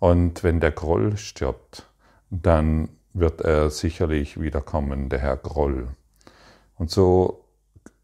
Und 0.00 0.42
wenn 0.42 0.58
der 0.58 0.72
Groll 0.72 1.16
stirbt, 1.16 1.88
dann 2.30 2.88
wird 3.12 3.42
er 3.42 3.70
sicherlich 3.70 4.40
wiederkommen, 4.40 5.08
der 5.08 5.20
Herr 5.20 5.36
Groll. 5.36 5.86
Und 6.74 6.90
so 6.90 7.44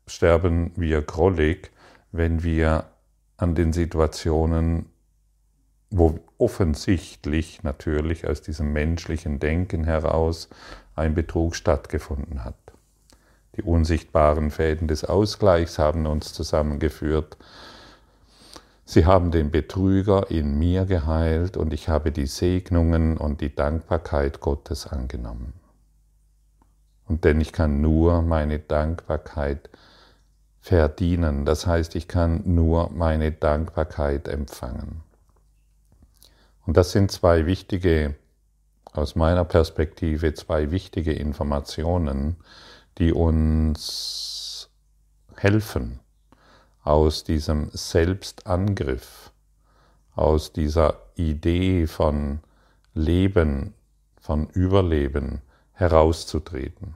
sterben 0.07 0.71
wir 0.77 1.03
grollig, 1.03 1.73
wenn 2.13 2.45
wir 2.45 2.85
an 3.39 3.57
den 3.57 3.73
Situationen, 3.73 4.87
wo 5.91 6.21
offensichtlich 6.39 7.65
natürlich 7.65 8.29
aus 8.29 8.41
diesem 8.41 8.73
menschlichen 8.73 9.41
Denken 9.41 9.83
heraus 9.83 10.49
ein 10.95 11.17
Betrug 11.17 11.57
stattgefunden 11.57 12.45
hat. 12.45 12.55
Die 13.57 13.63
unsichtbaren 13.63 14.53
Fäden 14.53 14.87
des 14.87 15.05
Ausgleichs 15.05 15.77
haben 15.81 16.07
uns 16.07 16.33
zusammengeführt 16.33 17.37
Sie 18.91 19.07
haben 19.07 19.31
den 19.31 19.53
Betrüger 19.53 20.33
in 20.33 20.59
mir 20.59 20.85
geheilt 20.85 21.57
und 21.57 21.73
ich 21.73 21.89
habe 21.89 22.11
die 22.11 22.27
Segnungen 22.27 23.19
und 23.19 23.41
die 23.41 23.55
Dankbarkeit 23.55 24.41
Gottes 24.41 24.85
angenommen. 24.89 25.53
Und 27.07 27.25
denn 27.25 27.41
ich 27.41 27.53
kann 27.53 27.81
nur 27.81 28.23
meine 28.23 28.59
Dankbarkeit 28.59 29.71
verdienen, 30.61 31.45
das 31.45 31.69
heißt, 31.69 31.95
ich 31.95 32.09
kann 32.09 32.43
nur 32.45 32.91
meine 32.91 33.31
Dankbarkeit 33.31 34.27
empfangen. 34.27 35.03
Und 36.67 36.77
das 36.77 36.91
sind 36.91 37.13
zwei 37.13 37.47
wichtige, 37.47 38.17
aus 38.93 39.15
meiner 39.15 39.45
Perspektive, 39.45 40.35
zwei 40.35 40.73
wichtige 40.73 41.13
Informationen, 41.13 42.39
die 42.99 43.13
uns 43.13 44.69
helfen, 45.37 46.01
aus 46.83 47.25
diesem 47.25 47.71
Selbstangriff, 47.73 49.31
aus 50.15 50.53
dieser 50.53 50.95
Idee 51.15 51.87
von 51.87 52.41
Leben, 52.95 53.75
von 54.21 54.49
Überleben 54.49 55.41
herauszutreten. 55.73 56.95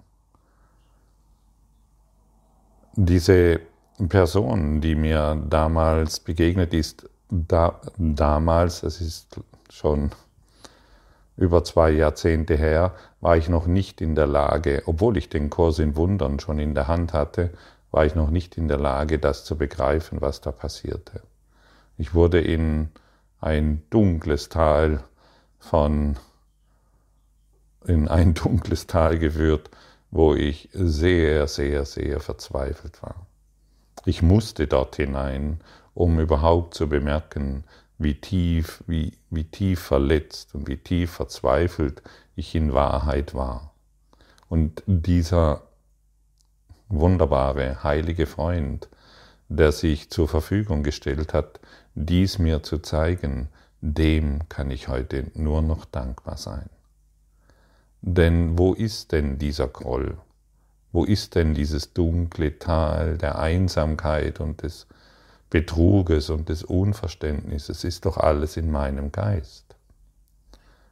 Diese 2.97 3.61
Person, 4.09 4.81
die 4.81 4.95
mir 4.95 5.37
damals 5.49 6.21
begegnet 6.21 6.75
ist, 6.75 7.09
da, 7.31 7.81
damals, 7.97 8.83
das 8.83 9.01
ist 9.01 9.41
schon 9.71 10.11
über 11.37 11.65
zwei 11.65 11.91
Jahrzehnte 11.91 12.57
her, 12.57 12.95
war 13.21 13.37
ich 13.37 13.49
noch 13.49 13.67
nicht 13.67 14.01
in 14.01 14.15
der 14.15 14.27
Lage, 14.27 14.83
obwohl 14.87 15.17
ich 15.17 15.29
den 15.29 15.51
Kurs 15.51 15.79
in 15.79 15.97
Wundern 15.97 16.39
schon 16.39 16.59
in 16.59 16.75
der 16.75 16.87
Hand 16.87 17.13
hatte, 17.13 17.51
war 17.95 18.05
ich 18.05 18.17
noch 18.17 18.31
nicht 18.31 18.59
in 18.59 18.67
der 18.67 18.77
Lage, 18.77 19.21
das 19.21 19.45
zu 19.45 19.57
begreifen, 19.57 20.21
was 20.21 20.41
da 20.41 20.51
passierte. 20.51 21.23
Ich 21.97 22.13
wurde 22.13 22.41
in 22.41 22.89
ein 23.41 23.85
dunkles 23.89 24.49
Tal 24.49 25.05
von, 25.61 26.17
in 27.87 28.09
ein 28.09 28.35
dunkles 28.43 28.89
Tal 28.89 29.21
geführt, 29.21 29.71
wo 30.11 30.35
ich 30.35 30.69
sehr, 30.73 31.47
sehr, 31.47 31.85
sehr 31.85 32.19
verzweifelt 32.19 33.01
war. 33.01 33.29
Ich 34.07 34.23
musste 34.23 34.67
dort 34.67 34.97
hinein, 34.97 35.61
um 35.95 36.19
überhaupt 36.19 36.75
zu 36.75 36.89
bemerken, 36.89 37.63
wie 37.99 38.21
tief, 38.21 38.83
wie, 38.89 39.13
wie 39.31 39.45
tief 39.45 39.79
verletzt 39.79 40.57
und 40.57 40.67
wie 40.67 40.79
tief 40.79 41.13
verzweifelt 41.13 42.03
ich 42.35 42.57
in 42.57 42.75
Wahrheit 42.75 43.35
war. 43.35 43.73
Und 44.49 44.83
dieser 44.87 45.64
wunderbare, 46.89 47.83
heilige 47.83 48.27
Freund, 48.27 48.89
der 49.49 49.73
sich 49.73 50.11
zur 50.11 50.29
Verfügung 50.29 50.83
gestellt 50.83 51.35
hat, 51.35 51.61
dies 51.95 52.39
mir 52.39 52.63
zu 52.63 52.79
zeigen, 52.79 53.49
dem 53.81 54.49
kann 54.49 54.71
ich 54.71 54.89
heute 54.89 55.31
nur 55.35 55.63
noch 55.63 55.85
dankbar 55.85 56.37
sein. 56.37 56.69
Denn 58.01 58.59
wo 58.59 58.75
ist 58.75 59.13
denn 59.13 59.39
dieser 59.39 59.69
Groll? 59.69 60.19
Wo 60.93 61.05
ist 61.05 61.35
denn 61.35 61.55
dieses 61.55 61.93
dunkle 61.93 62.59
Tal 62.59 63.19
der 63.19 63.39
Einsamkeit 63.39 64.41
und 64.41 64.63
des 64.63 64.87
Betruges 65.51 66.31
und 66.31 66.49
des 66.49 66.63
Unverständnisses? 66.63 67.79
Es 67.79 67.85
ist 67.85 68.07
doch 68.07 68.17
alles 68.17 68.57
in 68.57 68.71
meinem 68.71 69.11
Geist. 69.11 69.75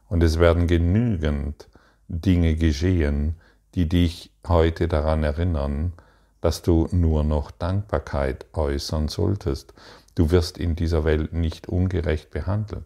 Und 0.09 0.23
es 0.23 0.39
werden 0.39 0.67
genügend 0.67 1.69
Dinge 2.09 2.57
geschehen, 2.57 3.37
die 3.75 3.89
dich 3.89 4.31
heute 4.47 4.89
daran 4.89 5.25
erinnern, 5.25 5.93
dass 6.41 6.63
du 6.63 6.89
nur 6.91 7.25
noch 7.25 7.51
Dankbarkeit 7.51 8.47
äußern 8.53 9.09
solltest. 9.09 9.73
Du 10.15 10.31
wirst 10.31 10.59
in 10.59 10.77
dieser 10.77 11.05
Welt 11.05 11.33
nicht 11.33 11.69
ungerecht 11.69 12.31
behandelt. 12.31 12.85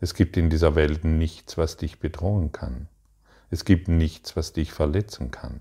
Es 0.00 0.14
gibt 0.14 0.36
in 0.36 0.50
dieser 0.50 0.74
Welt 0.74 1.04
nichts, 1.04 1.56
was 1.56 1.76
dich 1.76 1.98
bedrohen 1.98 2.52
kann. 2.52 2.88
Es 3.50 3.64
gibt 3.64 3.88
nichts, 3.88 4.36
was 4.36 4.52
dich 4.52 4.72
verletzen 4.72 5.30
kann, 5.30 5.60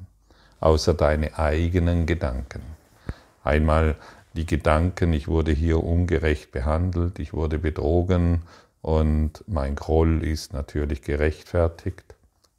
außer 0.59 0.93
deine 0.93 1.39
eigenen 1.39 2.05
Gedanken. 2.05 2.61
Einmal 3.43 3.95
die 4.33 4.45
Gedanken, 4.45 5.13
ich 5.13 5.27
wurde 5.27 5.51
hier 5.51 5.83
ungerecht 5.83 6.51
behandelt, 6.51 7.19
ich 7.19 7.33
wurde 7.33 7.57
betrogen 7.57 8.41
und 8.81 9.43
mein 9.47 9.75
Groll 9.75 10.23
ist 10.23 10.51
natürlich 10.51 11.01
gerechtfertigt. 11.01 12.04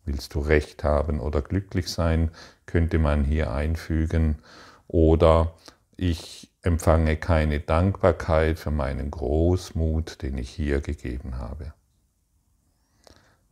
Willst 0.06 0.34
du 0.34 0.40
Recht 0.40 0.84
haben 0.84 1.20
oder 1.20 1.42
glücklich 1.42 1.88
sein, 1.88 2.30
könnte 2.64 2.98
man 2.98 3.24
hier 3.24 3.52
einfügen. 3.52 4.38
Oder 4.88 5.54
ich 5.96 6.50
empfange 6.62 7.16
keine 7.16 7.60
Dankbarkeit 7.60 8.58
für 8.58 8.70
meinen 8.70 9.10
Großmut, 9.10 10.22
den 10.22 10.38
ich 10.38 10.50
hier 10.50 10.80
gegeben 10.80 11.38
habe. 11.38 11.72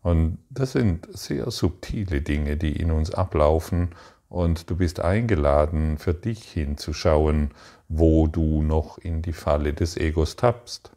Und 0.03 0.39
das 0.51 0.73
sind 0.73 1.09
sehr 1.17 1.51
subtile 1.51 2.21
Dinge, 2.21 2.57
die 2.57 2.77
in 2.77 2.91
uns 2.91 3.11
ablaufen 3.11 3.91
und 4.29 4.69
du 4.69 4.77
bist 4.77 5.01
eingeladen, 5.01 5.97
für 5.97 6.13
dich 6.13 6.43
hinzuschauen, 6.43 7.53
wo 7.89 8.27
du 8.27 8.63
noch 8.63 8.99
in 8.99 9.23
die 9.23 9.33
Falle 9.33 9.73
des 9.73 9.97
Egos 9.97 10.37
tappst, 10.37 10.91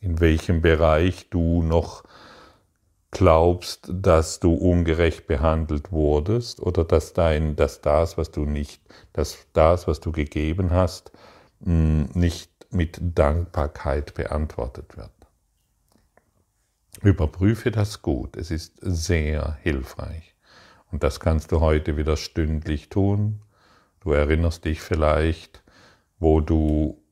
in 0.00 0.20
welchem 0.20 0.62
Bereich 0.62 1.28
du 1.30 1.62
noch 1.62 2.02
glaubst, 3.10 3.88
dass 3.90 4.38
du 4.38 4.52
ungerecht 4.54 5.26
behandelt 5.26 5.90
wurdest 5.92 6.60
oder 6.60 6.84
dass 6.84 7.14
dein, 7.14 7.56
dass 7.56 7.80
das, 7.80 8.18
was 8.18 8.30
du 8.30 8.44
nicht, 8.44 8.82
dass 9.12 9.46
das, 9.52 9.88
was 9.88 10.00
du 10.00 10.12
gegeben 10.12 10.70
hast, 10.70 11.10
nicht 11.60 12.50
mit 12.70 12.98
Dankbarkeit 13.00 14.14
beantwortet 14.14 14.96
wird. 14.96 15.10
Überprüfe 17.02 17.70
das 17.70 18.02
gut, 18.02 18.36
es 18.36 18.50
ist 18.50 18.76
sehr 18.80 19.56
hilfreich. 19.62 20.34
Und 20.90 21.02
das 21.02 21.20
kannst 21.20 21.52
du 21.52 21.60
heute 21.60 21.96
wieder 21.96 22.16
stündlich 22.16 22.88
tun. 22.88 23.42
Du 24.00 24.12
erinnerst 24.12 24.64
dich 24.64 24.80
vielleicht, 24.80 25.62
wo 26.18 26.40
du 26.40 27.02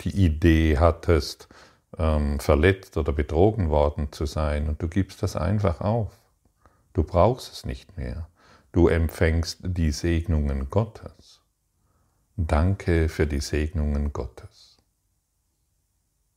die 0.00 0.24
Idee 0.24 0.78
hattest, 0.78 1.48
ähm, 2.00 2.40
verletzt 2.40 2.96
oder 2.96 3.12
betrogen 3.12 3.68
worden 3.68 4.10
zu 4.10 4.24
sein 4.24 4.68
und 4.68 4.80
du 4.80 4.88
gibst 4.88 5.22
das 5.22 5.36
einfach 5.36 5.82
auf. 5.82 6.18
Du 6.94 7.04
brauchst 7.04 7.52
es 7.52 7.66
nicht 7.66 7.96
mehr. 7.98 8.28
Du 8.72 8.88
empfängst 8.88 9.58
die 9.62 9.92
Segnungen 9.92 10.70
Gottes. 10.70 11.40
Danke 12.36 13.08
für 13.08 13.26
die 13.26 13.40
Segnungen 13.40 14.12
Gottes. 14.12 14.78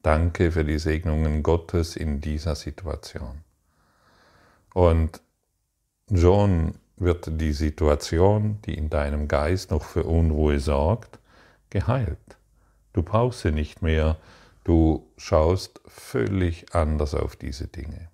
Danke 0.01 0.51
für 0.51 0.65
die 0.65 0.79
Segnungen 0.79 1.43
Gottes 1.43 1.95
in 1.95 2.19
dieser 2.19 2.55
Situation. 2.55 3.43
Und 4.73 5.21
schon 6.13 6.75
wird 6.97 7.39
die 7.39 7.53
Situation, 7.53 8.59
die 8.65 8.73
in 8.73 8.89
deinem 8.89 9.29
Geist 9.29 9.71
noch 9.71 9.83
für 9.83 10.03
Unruhe 10.03 10.59
sorgt, 10.59 11.19
geheilt. 11.69 12.17
Du 12.91 13.01
brauchst 13.01 13.41
sie 13.41 13.51
nicht 13.51 13.81
mehr, 13.81 14.17
du 14.63 15.11
schaust 15.17 15.81
völlig 15.85 16.73
anders 16.73 17.13
auf 17.15 17.35
diese 17.35 17.67
Dinge. 17.67 18.09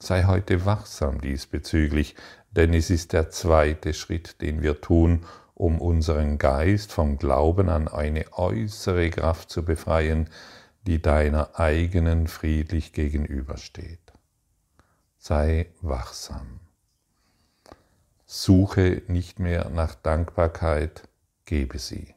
Sei 0.00 0.24
heute 0.24 0.64
wachsam 0.64 1.20
diesbezüglich, 1.20 2.14
denn 2.50 2.72
es 2.72 2.90
ist 2.90 3.12
der 3.12 3.30
zweite 3.30 3.94
Schritt, 3.94 4.40
den 4.40 4.62
wir 4.62 4.80
tun, 4.80 5.26
um 5.54 5.80
unseren 5.80 6.38
Geist 6.38 6.92
vom 6.92 7.18
Glauben 7.18 7.68
an 7.68 7.88
eine 7.88 8.32
äußere 8.32 9.10
Kraft 9.10 9.50
zu 9.50 9.64
befreien, 9.64 10.30
die 10.86 11.02
deiner 11.02 11.58
eigenen 11.58 12.28
friedlich 12.28 12.92
gegenübersteht. 12.92 14.12
Sei 15.18 15.66
wachsam. 15.80 16.60
Suche 18.24 19.02
nicht 19.08 19.40
mehr 19.40 19.68
nach 19.70 19.96
Dankbarkeit, 19.96 21.08
gebe 21.44 21.78
sie. 21.78 22.14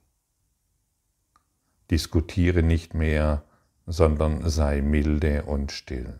Diskutiere 1.91 2.63
nicht 2.63 2.93
mehr, 2.93 3.43
sondern 3.85 4.49
sei 4.49 4.81
milde 4.81 5.43
und 5.43 5.71
still. 5.71 6.19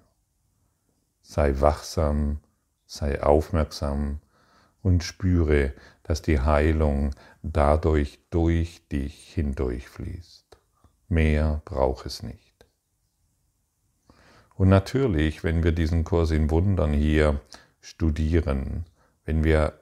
Sei 1.22 1.60
wachsam, 1.62 2.40
sei 2.86 3.24
aufmerksam 3.24 4.20
und 4.84 5.04
spüre, 5.04 5.74
dass 6.04 6.22
die 6.22 6.42
Heilung 6.42 7.12
dadurch 7.42 8.20
durch 8.30 8.86
dich 8.92 9.34
hindurchfließt. 9.34 10.58
Mehr 11.08 11.62
braucht 11.66 12.06
es 12.06 12.22
nicht. 12.22 12.66
Und 14.56 14.70
natürlich, 14.70 15.44
wenn 15.44 15.63
wir 15.63 15.72
diesen 15.72 16.04
Kurs 16.04 16.32
in 16.32 16.50
Wundern 16.51 16.94
hier 16.94 17.40
studieren, 17.80 18.86
wenn 19.25 19.44
wir 19.44 19.79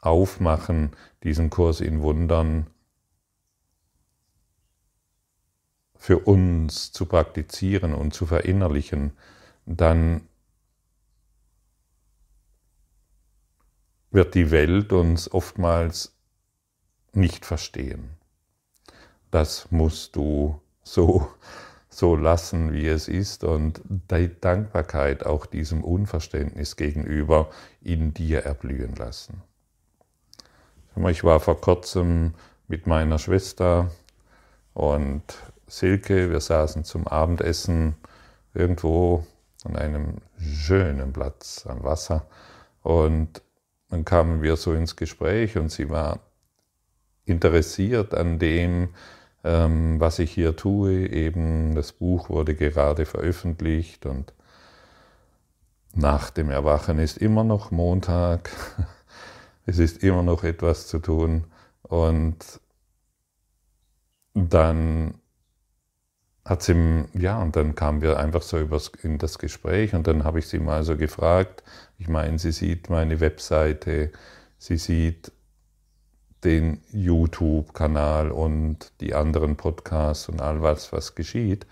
aufmachen, 0.00 0.90
diesen 1.22 1.50
Kurs 1.50 1.80
in 1.80 2.02
Wundern 2.02 2.66
für 6.02 6.18
uns 6.18 6.90
zu 6.90 7.06
praktizieren 7.06 7.94
und 7.94 8.12
zu 8.12 8.26
verinnerlichen, 8.26 9.12
dann 9.66 10.22
wird 14.10 14.34
die 14.34 14.50
Welt 14.50 14.92
uns 14.92 15.32
oftmals 15.32 16.16
nicht 17.12 17.46
verstehen. 17.46 18.16
Das 19.30 19.70
musst 19.70 20.16
du 20.16 20.60
so, 20.82 21.28
so 21.88 22.16
lassen, 22.16 22.72
wie 22.72 22.88
es 22.88 23.06
ist 23.06 23.44
und 23.44 23.80
die 24.10 24.28
Dankbarkeit 24.40 25.24
auch 25.24 25.46
diesem 25.46 25.84
Unverständnis 25.84 26.74
gegenüber 26.74 27.48
in 27.80 28.12
dir 28.12 28.40
erblühen 28.40 28.96
lassen. 28.96 29.40
Ich 31.08 31.22
war 31.22 31.38
vor 31.38 31.60
kurzem 31.60 32.34
mit 32.66 32.88
meiner 32.88 33.20
Schwester 33.20 33.92
und 34.74 35.22
Silke, 35.72 36.30
wir 36.30 36.40
saßen 36.40 36.84
zum 36.84 37.08
Abendessen 37.08 37.94
irgendwo 38.52 39.26
an 39.64 39.74
einem 39.74 40.16
schönen 40.38 41.14
Platz 41.14 41.64
am 41.66 41.82
Wasser 41.82 42.26
und 42.82 43.40
dann 43.88 44.04
kamen 44.04 44.42
wir 44.42 44.56
so 44.56 44.74
ins 44.74 44.96
Gespräch 44.96 45.56
und 45.56 45.72
sie 45.72 45.88
war 45.88 46.20
interessiert 47.24 48.12
an 48.12 48.38
dem, 48.38 48.90
ähm, 49.44 49.98
was 49.98 50.18
ich 50.18 50.30
hier 50.32 50.56
tue. 50.56 51.08
Eben 51.08 51.74
das 51.74 51.92
Buch 51.92 52.28
wurde 52.28 52.54
gerade 52.54 53.06
veröffentlicht 53.06 54.04
und 54.04 54.34
nach 55.94 56.28
dem 56.28 56.50
Erwachen 56.50 56.98
ist 56.98 57.16
immer 57.16 57.44
noch 57.44 57.70
Montag. 57.70 58.50
es 59.64 59.78
ist 59.78 60.04
immer 60.04 60.22
noch 60.22 60.44
etwas 60.44 60.86
zu 60.86 60.98
tun. 60.98 61.44
Und 61.82 62.60
dann 64.34 65.14
hat 66.44 66.62
sie, 66.62 67.04
ja, 67.14 67.40
und 67.40 67.56
dann 67.56 67.74
kamen 67.74 68.02
wir 68.02 68.18
einfach 68.18 68.42
so 68.42 68.58
übers, 68.58 68.90
in 69.02 69.18
das 69.18 69.38
Gespräch 69.38 69.94
und 69.94 70.06
dann 70.06 70.24
habe 70.24 70.40
ich 70.40 70.48
sie 70.48 70.58
mal 70.58 70.82
so 70.84 70.96
gefragt. 70.96 71.62
Ich 71.98 72.08
meine, 72.08 72.38
sie 72.38 72.52
sieht 72.52 72.90
meine 72.90 73.20
Webseite, 73.20 74.10
sie 74.58 74.76
sieht 74.76 75.30
den 76.44 76.80
YouTube-Kanal 76.90 78.32
und 78.32 78.92
die 79.00 79.14
anderen 79.14 79.56
Podcasts 79.56 80.28
und 80.28 80.40
all 80.40 80.62
was, 80.62 80.92
was 80.92 81.14
geschieht. 81.14 81.66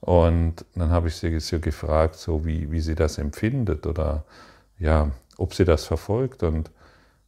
Und 0.00 0.64
dann 0.74 0.90
habe 0.90 1.08
ich 1.08 1.16
sie 1.16 1.38
so 1.40 1.58
gefragt, 1.58 2.14
so 2.16 2.46
wie, 2.46 2.70
wie 2.70 2.80
sie 2.80 2.94
das 2.94 3.18
empfindet 3.18 3.86
oder 3.86 4.24
ja, 4.78 5.10
ob 5.36 5.54
sie 5.54 5.64
das 5.66 5.84
verfolgt. 5.84 6.42
Und 6.42 6.70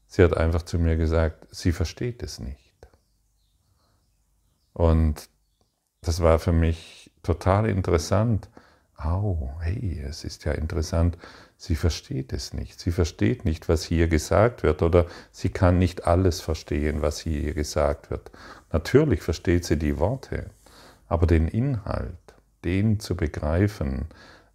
sie 0.07 0.23
hat 0.23 0.37
einfach 0.37 0.63
zu 0.63 0.79
mir 0.79 0.97
gesagt, 0.97 1.47
sie 1.51 1.73
versteht 1.73 2.23
es 2.23 2.39
nicht. 2.39 2.59
Und 4.73 5.29
das 6.03 6.21
war 6.21 6.39
für 6.39 6.53
mich 6.53 7.11
total 7.23 7.69
interessant. 7.69 8.49
Oh, 9.03 9.51
hey, 9.61 10.03
es 10.07 10.25
ist 10.25 10.45
ja 10.45 10.53
interessant, 10.53 11.17
sie 11.57 11.75
versteht 11.75 12.33
es 12.33 12.53
nicht. 12.53 12.79
Sie 12.81 12.91
versteht 12.91 13.45
nicht, 13.45 13.69
was 13.69 13.83
hier 13.85 14.09
gesagt 14.09 14.63
wird 14.63 14.83
oder 14.83 15.07
sie 15.31 15.49
kann 15.49 15.79
nicht 15.79 16.07
alles 16.07 16.41
verstehen, 16.41 17.01
was 17.03 17.21
hier 17.21 17.55
gesagt 17.55 18.11
wird. 18.11 18.31
Natürlich 18.73 19.23
versteht 19.23 19.65
sie 19.65 19.79
die 19.79 19.99
Worte, 19.99 20.51
aber 21.07 21.27
den 21.27 21.49
Inhalt, 21.49 22.19
den 22.65 23.01
zu 23.01 23.17
begreifen, 23.17 24.07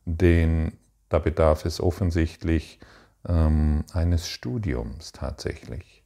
den, 0.06 0.78
da 1.10 1.20
bedarf 1.20 1.66
es 1.66 1.82
offensichtlich 1.82 2.80
ähm, 3.28 3.84
eines 3.94 4.28
Studiums 4.30 5.12
tatsächlich. 5.12 6.05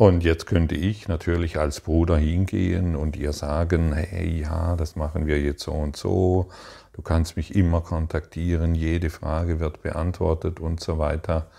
Und 0.00 0.24
jetzt 0.24 0.46
könnte 0.46 0.74
ich 0.76 1.08
natürlich 1.08 1.58
als 1.58 1.82
Bruder 1.82 2.16
hingehen 2.16 2.96
und 2.96 3.16
ihr 3.16 3.34
sagen, 3.34 3.92
hey, 3.92 4.40
ja, 4.40 4.74
das 4.74 4.96
machen 4.96 5.26
wir 5.26 5.38
jetzt 5.38 5.62
so 5.62 5.72
und 5.72 5.94
so, 5.94 6.48
du 6.94 7.02
kannst 7.02 7.36
mich 7.36 7.54
immer 7.54 7.82
kontaktieren, 7.82 8.74
jede 8.74 9.10
Frage 9.10 9.60
wird 9.60 9.82
beantwortet 9.82 10.58
und 10.58 10.80
so 10.80 10.96
weiter. 10.96 11.50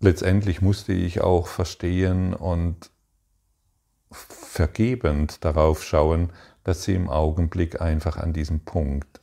Letztendlich 0.00 0.60
musste 0.60 0.92
ich 0.92 1.20
auch 1.20 1.46
verstehen 1.46 2.34
und 2.34 2.90
vergebend 4.10 5.44
darauf 5.44 5.84
schauen, 5.84 6.32
dass 6.64 6.82
sie 6.82 6.96
im 6.96 7.08
Augenblick 7.08 7.80
einfach 7.80 8.16
an 8.16 8.32
diesem 8.32 8.64
Punkt, 8.64 9.20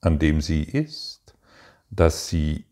an 0.00 0.18
dem 0.18 0.40
sie 0.40 0.62
ist, 0.62 1.34
dass 1.90 2.28
sie 2.28 2.64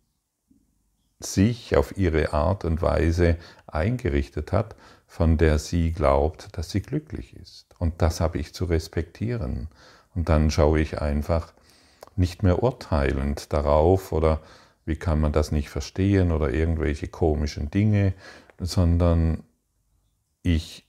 sich 1.20 1.76
auf 1.76 1.96
ihre 1.96 2.32
Art 2.32 2.64
und 2.64 2.82
Weise 2.82 3.36
eingerichtet 3.66 4.52
hat, 4.52 4.74
von 5.06 5.36
der 5.36 5.58
sie 5.58 5.92
glaubt, 5.92 6.56
dass 6.56 6.70
sie 6.70 6.80
glücklich 6.80 7.36
ist. 7.36 7.66
Und 7.78 8.00
das 8.02 8.20
habe 8.20 8.38
ich 8.38 8.54
zu 8.54 8.64
respektieren. 8.64 9.68
Und 10.14 10.28
dann 10.28 10.50
schaue 10.50 10.80
ich 10.80 11.00
einfach 11.00 11.52
nicht 12.16 12.42
mehr 12.42 12.62
urteilend 12.62 13.52
darauf 13.52 14.12
oder 14.12 14.40
wie 14.84 14.96
kann 14.96 15.20
man 15.20 15.32
das 15.32 15.52
nicht 15.52 15.68
verstehen 15.68 16.32
oder 16.32 16.52
irgendwelche 16.52 17.08
komischen 17.08 17.70
Dinge, 17.70 18.14
sondern 18.58 19.44
ich 20.42 20.86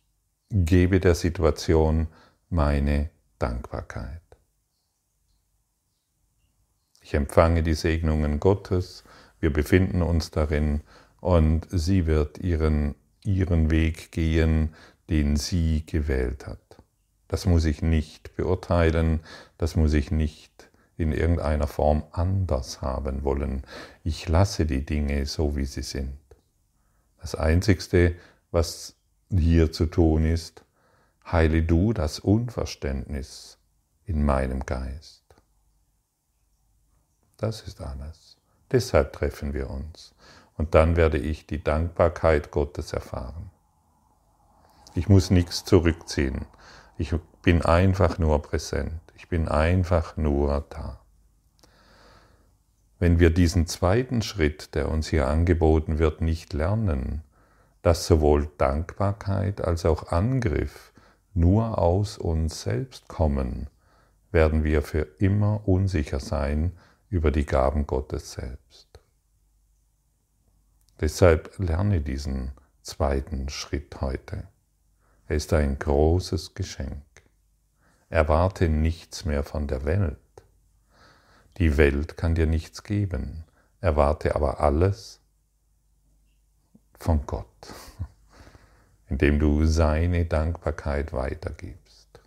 gebe 0.50 1.00
der 1.00 1.16
Situation 1.16 2.08
meine 2.50 3.10
Dankbarkeit. 3.40 4.22
Ich 7.02 7.14
empfange 7.14 7.64
die 7.64 7.74
Segnungen 7.74 8.40
Gottes, 8.40 9.04
wir 9.42 9.52
befinden 9.52 10.02
uns 10.02 10.32
darin 10.32 10.82
und 11.20 11.68
sie 11.70 12.06
wird 12.06 12.38
ihren, 12.38 12.96
ihren 13.26 13.70
Weg 13.70 14.12
gehen, 14.12 14.74
den 15.10 15.36
sie 15.36 15.86
gewählt 15.86 16.48
hat. 16.48 16.60
Das 17.28 17.46
muss 17.46 17.66
ich 17.66 17.82
nicht 17.82 18.36
beurteilen, 18.36 19.20
das 19.58 19.76
muss 19.76 19.94
ich 19.94 20.12
nicht 20.12 20.70
in 20.98 21.12
irgendeiner 21.12 21.68
Form 21.68 22.04
anders 22.12 22.82
haben 22.82 23.24
wollen. 23.24 23.64
Ich 24.04 24.30
lasse 24.30 24.66
die 24.66 24.86
Dinge 24.86 25.26
so, 25.26 25.56
wie 25.56 25.66
sie 25.66 25.82
sind. 25.82 26.18
Das 27.20 27.36
Einzigste, 27.36 28.16
was 28.52 28.96
hier 29.30 29.72
zu 29.72 29.86
tun 29.86 30.26
ist, 30.26 30.64
heile 31.26 31.64
du 31.64 31.94
das 31.94 32.20
Unverständnis 32.20 33.58
in 34.06 34.24
meinem 34.24 34.66
Geist. 34.66 35.24
Das 37.38 37.62
ist 37.62 37.82
alles. 37.82 38.41
Deshalb 38.72 39.14
treffen 39.14 39.54
wir 39.54 39.70
uns. 39.70 40.14
Und 40.58 40.76
dann 40.76 40.96
werde 40.96 41.18
ich 41.18 41.48
die 41.48 41.64
Dankbarkeit 41.64 42.52
Gottes 42.52 42.94
erfahren. 42.94 43.50
Ich 44.94 45.10
muss 45.10 45.30
nichts 45.30 45.64
zurückziehen. 45.64 46.46
Ich 46.98 47.14
bin 47.42 47.62
einfach 47.64 48.20
nur 48.20 48.42
präsent. 48.42 49.00
Ich 49.16 49.28
bin 49.28 49.48
einfach 49.48 50.18
nur 50.18 50.66
da. 50.70 51.00
Wenn 53.00 53.20
wir 53.20 53.32
diesen 53.32 53.66
zweiten 53.66 54.22
Schritt, 54.22 54.76
der 54.76 54.90
uns 54.90 55.08
hier 55.08 55.28
angeboten 55.28 55.98
wird, 55.98 56.22
nicht 56.22 56.54
lernen, 56.54 57.24
dass 57.82 58.06
sowohl 58.06 58.48
Dankbarkeit 58.60 59.62
als 59.62 59.86
auch 59.86 60.12
Angriff 60.12 60.94
nur 61.34 61.80
aus 61.80 62.20
uns 62.20 62.62
selbst 62.62 63.08
kommen, 63.08 63.68
werden 64.32 64.64
wir 64.64 64.82
für 64.84 65.08
immer 65.18 65.68
unsicher 65.68 66.20
sein 66.20 66.74
über 67.12 67.30
die 67.30 67.46
Gaben 67.46 67.86
Gottes 67.86 68.32
selbst. 68.32 68.88
Deshalb 71.02 71.54
lerne 71.60 72.00
diesen 72.00 72.52
zweiten 72.82 73.50
Schritt 73.50 74.00
heute. 74.00 74.48
Er 75.28 75.36
ist 75.36 75.52
ein 75.52 75.78
großes 75.78 76.56
Geschenk. 76.56 77.04
Erwarte 78.10 78.70
nichts 78.70 79.26
mehr 79.26 79.44
von 79.44 79.68
der 79.68 79.84
Welt. 79.84 80.18
Die 81.58 81.76
Welt 81.76 82.16
kann 82.16 82.34
dir 82.34 82.48
nichts 82.48 82.82
geben. 82.82 83.44
Erwarte 83.82 84.34
aber 84.36 84.62
alles 84.62 85.20
von 86.98 87.26
Gott, 87.26 87.74
indem 89.10 89.38
du 89.38 89.66
seine 89.66 90.26
Dankbarkeit 90.26 91.12
weitergibst, 91.12 92.22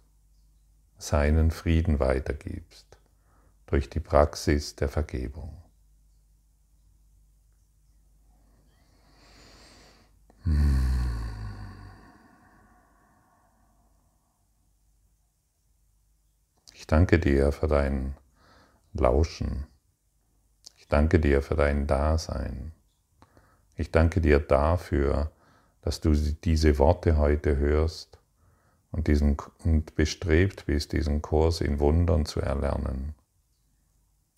seinen 0.99 1.51
Frieden 1.51 2.01
weitergibst 2.01 2.94
durch 3.67 3.89
die 3.91 4.01
Praxis 4.01 4.77
der 4.77 4.89
Vergebung. 4.89 5.65
Ich 16.75 16.87
danke 16.87 17.19
dir 17.19 17.51
für 17.51 17.67
dein 17.67 18.15
Lauschen. 18.93 19.67
Ich 20.77 20.87
danke 20.87 21.19
dir 21.19 21.41
für 21.41 21.57
dein 21.57 21.87
Dasein. 21.87 22.73
Ich 23.77 23.91
danke 23.91 24.21
dir 24.21 24.39
dafür, 24.39 25.33
dass 25.81 26.03
du 26.03 26.13
diese 26.13 26.79
Worte 26.79 27.17
heute 27.17 27.57
hörst 27.57 28.19
und, 28.91 29.09
diesen, 29.09 29.39
und 29.65 29.95
bestrebt 29.95 30.67
bist, 30.67 30.93
diesen 30.93 31.23
Kurs 31.23 31.63
in 31.63 31.81
Wundern 31.81 32.27
zu 32.27 32.41
erlernen. 32.41 33.15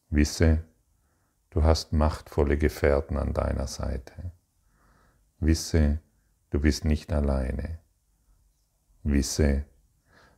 Wisse, 0.09 0.63
du 1.51 1.65
hast 1.65 1.93
machtvolle 1.93 2.57
Gefährten 2.57 3.17
an 3.17 3.33
deiner 3.33 3.67
Seite. 3.67 4.33
Wisse, 5.41 6.01
du 6.51 6.61
bist 6.61 6.85
nicht 6.85 7.13
alleine. 7.13 7.79
Wisse, 9.03 9.65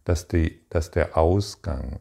dass, 0.05 0.27
die, 0.29 0.65
dass 0.71 0.91
der 0.91 1.17
Ausgang 1.17 2.01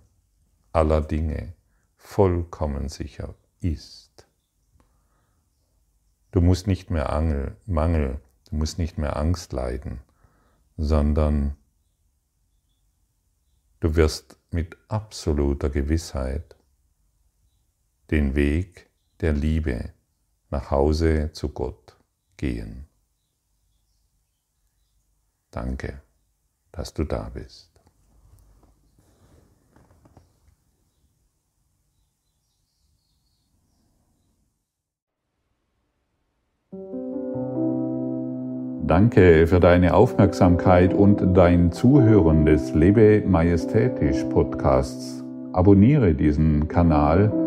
aller 0.71 1.01
Dinge 1.01 1.53
vollkommen 1.95 2.89
sicher 2.89 3.35
ist. 3.59 4.27
Du 6.31 6.41
musst 6.41 6.67
nicht 6.67 6.89
mehr 6.89 7.11
Angel, 7.11 7.57
Mangel, 7.65 8.21
du 8.49 8.55
musst 8.55 8.77
nicht 8.77 8.97
mehr 8.97 9.17
Angst 9.17 9.51
leiden, 9.51 9.99
sondern 10.77 11.57
du 13.79 13.95
wirst 13.95 14.37
mit 14.51 14.77
absoluter 14.87 15.69
Gewissheit 15.69 16.56
den 18.11 18.35
Weg 18.35 18.89
der 19.21 19.33
Liebe 19.33 19.91
nach 20.49 20.71
Hause 20.71 21.31
zu 21.33 21.49
Gott 21.49 21.97
gehen. 22.37 22.85
Danke, 25.51 26.01
dass 26.71 26.93
du 26.93 27.03
da 27.03 27.29
bist. 27.33 27.71
Danke 38.87 39.47
für 39.47 39.59
deine 39.59 39.93
Aufmerksamkeit 39.95 40.93
und 40.93 41.35
dein 41.35 41.73
Zuhören 41.73 42.45
des 42.45 42.73
Lebe 42.73 43.21
Majestätisch 43.27 44.23
Podcasts. 44.25 45.25
Abonniere 45.51 46.13
diesen 46.13 46.69
Kanal, 46.69 47.46